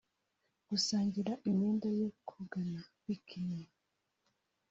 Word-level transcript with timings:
gusangira 0.69 1.31
imyenda 1.49 1.87
yo 1.99 2.09
kogana(bikini) 2.29 3.61